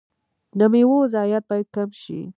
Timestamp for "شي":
2.01-2.21